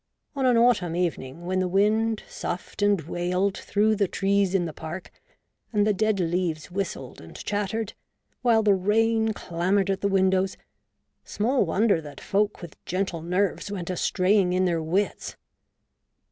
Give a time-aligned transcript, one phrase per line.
[0.35, 4.73] On an autumn evening, when the wind soughed and wailed through the trees in the
[4.73, 5.11] park,
[5.71, 7.93] and the dead leaves whistled and chattered,
[8.41, 10.57] while the rain clamoured at the windows,
[11.23, 15.37] small wonder that folk with gentle nerves went a straying in their wits!